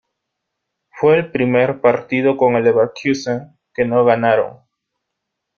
Fue 0.89 1.15
el 1.19 1.31
primer 1.31 1.79
partido 1.79 2.35
con 2.35 2.55
el 2.55 2.63
Leverkusen 2.63 3.59
que 3.71 3.85
no 3.85 4.03
ganaron. 4.03 4.61